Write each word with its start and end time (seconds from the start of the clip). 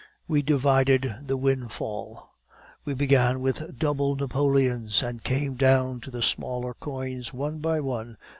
"We 0.27 0.41
divided 0.41 1.15
the 1.21 1.37
windfall. 1.37 2.33
We 2.85 2.95
began 2.95 3.39
with 3.39 3.77
double 3.77 4.15
napoleons, 4.15 5.03
and 5.03 5.23
came 5.23 5.53
down 5.57 6.01
to 6.01 6.09
the 6.09 6.23
smaller 6.23 6.73
coins, 6.73 7.35
one 7.35 7.59
by 7.59 7.81
one. 7.81 8.17